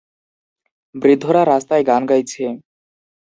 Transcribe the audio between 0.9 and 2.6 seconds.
বৃদ্ধরা রাস্তায় গান গাইছে।